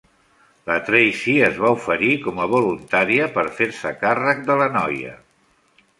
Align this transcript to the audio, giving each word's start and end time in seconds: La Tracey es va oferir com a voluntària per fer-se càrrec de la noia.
La 0.69 0.77
Tracey 0.87 1.43
es 1.49 1.59
va 1.65 1.69
oferir 1.75 2.09
com 2.25 2.41
a 2.45 2.49
voluntària 2.55 3.29
per 3.39 3.47
fer-se 3.61 3.93
càrrec 4.05 4.45
de 4.49 4.57
la 4.63 4.71
noia. 4.79 5.13